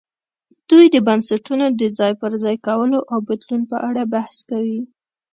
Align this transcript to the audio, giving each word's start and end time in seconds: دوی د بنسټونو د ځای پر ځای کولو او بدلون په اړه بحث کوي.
دوی 0.69 0.85
د 0.93 0.97
بنسټونو 1.07 1.65
د 1.79 1.81
ځای 1.99 2.13
پر 2.21 2.31
ځای 2.43 2.57
کولو 2.67 2.99
او 3.11 3.19
بدلون 3.27 3.61
په 3.71 3.77
اړه 3.89 4.03
بحث 4.13 4.35
کوي. 4.49 4.81